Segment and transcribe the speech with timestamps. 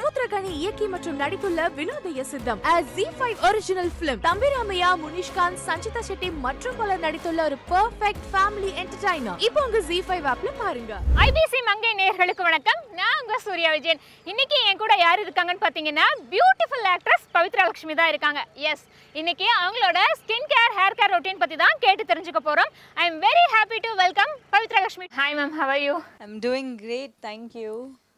[0.00, 2.60] சமுத்திரகனி இயக்கி மற்றும் நடித்துள்ள Vinodhaya Sitham
[2.94, 9.42] G five original film Thambi Ramaiah Munishkanth Sanchita Shetty மற்றும் பலர் நடித்துள்ள ஒரு பெர்ஃபெக்ட் ஃபேமிலி என்டர்டைனர்
[9.46, 10.94] இப்போ உங்க ஜி ஃபைவ் ஆப்ல பாருங்க.
[11.26, 12.80] ஐபிசி மங்கை நேயர்களுக்கு வணக்கம்.
[13.00, 14.02] நான் உங்க சூர்யா விஜயன்.
[14.26, 18.42] இன்னைக்கு என் கூட யார் இருக்காங்கன்னு பார்த்தீங்கன்னா பியூட்டிஃபுல் ஆக்ட்ரஸ் பவித்ரா லட்சுமி தான் இருக்காங்க.
[18.72, 22.70] எஸ் இன்னைக்கு அவங்களோட skin care hair care routine பற்றி தான் கேட்டு தெரிஞ்சுக்க போகிறோம்
[23.02, 25.96] I am very happy to welcome Pavithra Lakshmi hi ma'am how you
[26.26, 27.72] I'm doing great thank you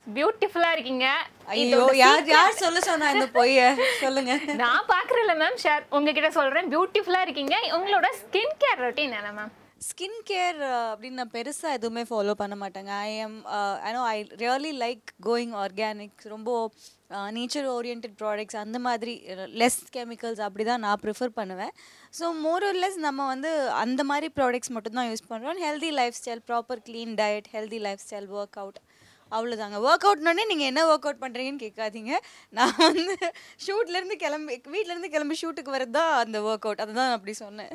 [0.06, 1.06] பியூட்டிஃபுல்லாக இருக்கீங்க.
[1.52, 3.60] ஐயோ யார் யார் சொல்ல சொன்னா இந்த பொய்ய?
[4.04, 4.32] சொல்லுங்க.
[4.62, 7.56] நான் பார்க்குறேன்ல மேம் ஷேர் உங்ககிட்ட சொல்கிறேன் பியூட்டிஃபுல்லாக இருக்கீங்க.
[7.78, 9.52] உங்களோட ஸ்கின் கேர் ரொட்டீன் என்ன மேம்
[9.88, 12.92] ஸ்கின் கேர் அப்படின்னு நான் பெருசாக எதுவுமே ஃபாலோ பண்ண மாட்டேங்க.
[13.06, 13.38] I am
[13.86, 16.50] I know I really like going organic ரொம்ப
[17.36, 19.14] நேச்சர் ஓரியன்ட் ப்ராடக்ட்ஸ் அந்த மாதிரி
[19.62, 21.74] லெஸ் கெமிக்கல்ஸ் அப்படி தான் நான் ப்ரிஃபர் பண்ணுவேன்.
[22.18, 23.50] ஸோ மோர் லெஸ் நம்ம வந்து
[23.82, 25.90] அந்த மாதிரி ப்ராடக்ட்ஸ் மட்டும்தான் யூஸ் பண்ணுறோம் healthy
[26.20, 28.80] lifestyle proper clean diet healthy lifestyle work out
[29.36, 32.12] அவ்வளோதாங்க ஒர்க் அவுட்னோடனே நீங்கள் என்ன ஒர்க் அவுட் பண்ணுறீங்கன்னு கேட்காதீங்க.
[32.58, 33.14] நான் வந்து
[33.66, 37.72] ஷூட்லேருந்து கிளம்பி வீட்டிலேருந்து கிளம்பி ஷூட்டுக்கு வரது தான் அந்த ஒர்க் அவுட் அதை தான் அப்படி சொன்னேன்.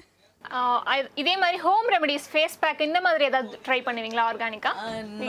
[1.22, 4.72] இதே மாதிரி ஹோம் ரெமடிஸ் ஃபேஸ் பேக் இந்த மாதிரி ஏதாவது ட்ரை பண்ணுவீங்களா ஆர்கானிக்கா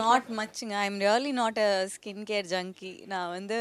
[0.03, 3.59] not மச்சுங்க I am really not a skin care junkie நான் வந்து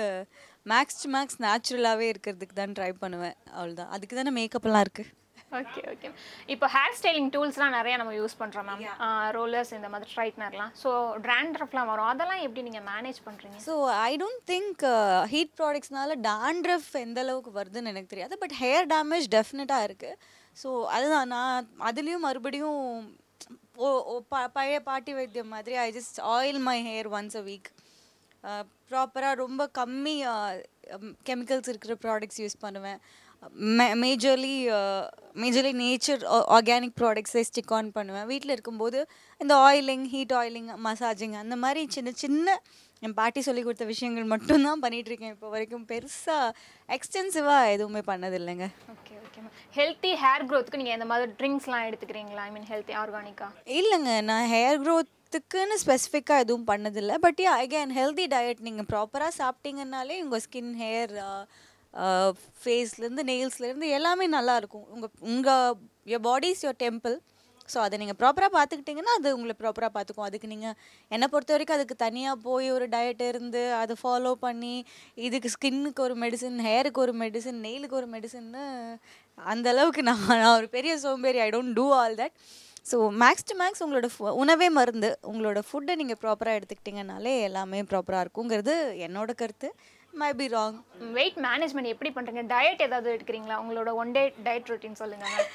[0.74, 3.38] மேக்ஸ் டு மேக்ஸ் நேச்சுரலாகவே இருக்கிறதுக்கு தான் ட்ரை பண்ணுவேன்.
[3.58, 5.12] அவ்வளோதான் அதுக்கு தானே மேக்கப்லாம் இருக்குது
[5.52, 6.10] ஓகே ஓகே
[6.54, 8.82] இப்போ ஹேர் ஸ்டைலிங் டூல்ஸ்லாம் நிறைய நம்ம யூஸ் பண்ணுறோம் மேம்
[9.36, 10.90] ரோலர்ஸ் இந்த மாதிரி ஸ்ட்ரைட்னர்லாம் ஸோ
[11.26, 12.10] ட்ராண்ட்ரஃப்லாம் வரும்.
[12.14, 13.76] அதெல்லாம் எப்படி நீங்கள் மேனேஜ் பண்ணுறீங்க so
[14.08, 14.84] I don't think
[15.34, 18.38] heat ப்ராடக்ட்ஸ்னால dandruff எந்த அளவுக்கு வருதுன்னு எனக்கு தெரியாது.
[18.44, 20.20] பட் ஹேர் டேமேஜ் டெஃபினட்டாக இருக்குது
[20.64, 21.32] ஸோ அதுதான்.
[21.36, 22.84] நான் அதுலேயும் மறுபடியும்
[24.58, 27.70] பழைய பாட்டி வைத்தியம் மாதிரி I just oil my hair once a week
[28.92, 30.16] ப்ராப்பராக ரொம்ப கம்மி
[31.30, 33.00] கெமிக்கல்ஸ் இருக்கிற ப்ராடக்ட்ஸ் யூஸ் பண்ணுவேன்.
[34.04, 34.56] மேஜர்லி
[35.42, 36.22] மேஜர்லி நேச்சர்
[36.56, 38.28] ஆர்கானிக் ப்ராடக்ட்ஸை ஸ்டிக் ஆன் பண்ணுவேன்.
[38.32, 39.00] வீட்டில் இருக்கும்போது
[39.42, 42.56] இந்த ஆயிலிங் ஹீட் ஆயிலிங் மசாஜிங் அந்த மாதிரி சின்ன சின்ன
[43.06, 45.84] என் பாட்டி சொல்லி கொடுத்த விஷயங்கள் மட்டும்தான் பண்ணிட்டு இருக்கேன் இப்போ வரைக்கும்.
[45.92, 46.48] பெருசாக
[46.96, 48.68] எக்ஸ்டென்சிவாக எதுவுமே பண்ணதில்லைங்க.
[48.94, 52.46] Okay okay ma'am healthy hair க்ரோத்துக்கு நீங்கள் இந்த மாதிரி ட்ரிங்க்ஸ்லாம் எடுத்துக்கிறீங்களா?
[52.48, 53.50] ஐ மீன் ஹெல்த்தி ஆர்கானிக்கா
[53.80, 57.18] இல்லைங்க நான் ஹேர் க்ரோத்துக்குன்னு ஸ்பெசிஃபிக்காக எதுவும் பண்ணதில்லை.
[57.28, 61.16] But ya again healthy diet நீங்கள் ப்ராப்பராக சாப்பிட்டீங்கன்னாலே உங்கள் ஸ்கின் ஹேர்
[62.62, 65.76] ஃபேஸ்லேருந்து நெயில்ஸ்லேருந்து எல்லாமே நல்லா இருக்கும் உங்கள் உங்கள்
[66.12, 67.16] your body is your temple
[67.74, 70.28] so அதை நீங்கள் ப்ராப்பராக பார்த்துக்கிட்டிங்கன்னா அது உங்களை ப்ராப்பராக பார்த்துக்கும்.
[70.28, 70.76] அதுக்கு நீங்கள்
[71.12, 74.76] என்னை பொறுத்த வரைக்கும் அதுக்கு தனியாக போய் ஒரு டயட் இருந்து அதை ஃபாலோ பண்ணி
[75.28, 78.64] இதுக்கு ஸ்கின்னுக்கு ஒரு மெடிசன் ஹேருக்கு ஒரு மெடிசன் நெயிலுக்கு ஒரு மெடிசன்னு
[79.38, 82.36] அந்த அளவுக்கு நான் நான் ஒரு பெரிய சோம்பேறி I don't do all that
[82.92, 84.08] so max to max உங்களோட
[84.44, 88.76] உணவே மருந்து உங்களோட ஃபுட்டை நீங்கள் ப்ராப்பராக எடுத்துக்கிட்டிங்கனாலே எல்லாமே ப்ராப்பராக இருக்குங்கிறது
[89.08, 89.70] என்னோட கருத்து.
[90.14, 90.78] My be wrong
[91.18, 93.58] weight management எப்படி பண்ணுறீங்க டயட் ஏதாவது எடுக்கிறீங்களா?
[93.64, 95.50] உங்களோட ஒன் டே டயட் ரொட்டீன் சொல்லுங்கள்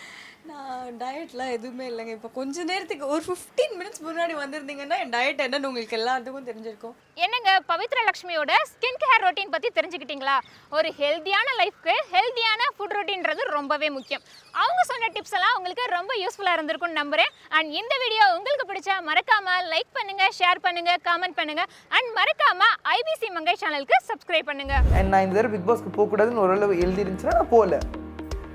[0.50, 2.12] நான் டயட்லாம் எதுவுமே இல்லைங்க.
[2.18, 6.94] இப்போ கொஞ்ச நேரத்துக்கு ஒரு ஃபிஃப்டீன் மினிட்ஸ் முன்னாடி வந்திருந்தீங்கன்னா என் டயட் என்னன்னு உங்களுக்கு எல்லாத்துக்கும் தெரிஞ்சிருக்கும்.
[7.24, 10.36] என்னங்க பவித்ரா லட்சுமியோட ஸ்கின் கேர் ரொட்டீன் பற்றி தெரிஞ்சுக்கிட்டீங்களா?
[10.76, 12.91] ஒரு ஹெல்த்தியான லைஃப்க்கு ஹெல்த்தியான ஃபுட்
[13.22, 14.22] ரொட்டீன்றது ரொம்பவே முக்கியம்.
[14.62, 17.30] அவங்க சொன்ன டிப்ஸ் எல்லாம் உங்களுக்கு ரொம்ப யூஸ்ஃபுல்லாக இருந்திருக்கும்னு நம்புறேன்.
[17.56, 21.64] அண்ட் இந்த வீடியோ உங்களுக்கு பிடிச்சா மறக்காம லைக் பண்ணுங்க ஷேர் பண்ணுங்க கமெண்ட் பண்ணுங்க.
[21.96, 24.74] அண்ட் மறக்காம ஐபிசி மங்கை சேனலுக்கு சப்ஸ்கிரைப் பண்ணுங்க.
[24.98, 27.80] அண்ட் நான் இந்த தடவை பிக் பாஸ்க்கு போகக்கூடாதுன்னு ஓரளவு எழுதி இருந்துச்சுன்னா நான் போகல.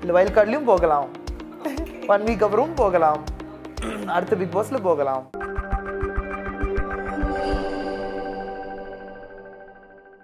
[0.02, 1.08] இல்லை வயல் கார்ட்லேயும் போகலாம்.
[2.14, 3.22] ஒன் வீக் அப்புறம் போகலாம்.
[4.16, 5.24] அடுத்த பிக் பாஸில் போகலாம்.